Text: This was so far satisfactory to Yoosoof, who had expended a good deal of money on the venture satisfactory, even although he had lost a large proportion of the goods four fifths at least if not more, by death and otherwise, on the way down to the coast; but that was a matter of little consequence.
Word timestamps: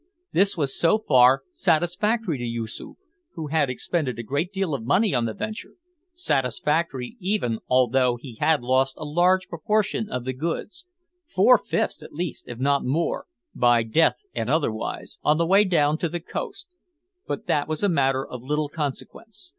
This 0.31 0.57
was 0.57 0.75
so 0.75 0.97
far 0.97 1.43
satisfactory 1.53 2.39
to 2.39 2.43
Yoosoof, 2.43 2.95
who 3.35 3.47
had 3.49 3.69
expended 3.69 4.17
a 4.17 4.23
good 4.23 4.49
deal 4.51 4.73
of 4.73 4.83
money 4.83 5.13
on 5.13 5.25
the 5.25 5.33
venture 5.35 5.75
satisfactory, 6.15 7.17
even 7.19 7.59
although 7.69 8.15
he 8.15 8.33
had 8.39 8.63
lost 8.63 8.95
a 8.97 9.05
large 9.05 9.47
proportion 9.47 10.09
of 10.09 10.25
the 10.25 10.33
goods 10.33 10.87
four 11.27 11.59
fifths 11.59 12.01
at 12.01 12.13
least 12.13 12.45
if 12.47 12.57
not 12.57 12.83
more, 12.83 13.27
by 13.53 13.83
death 13.83 14.23
and 14.33 14.49
otherwise, 14.49 15.19
on 15.21 15.37
the 15.37 15.45
way 15.45 15.63
down 15.63 15.99
to 15.99 16.09
the 16.09 16.19
coast; 16.19 16.65
but 17.27 17.45
that 17.45 17.67
was 17.67 17.83
a 17.83 17.87
matter 17.89 18.25
of 18.27 18.41
little 18.41 18.69
consequence. 18.69 19.49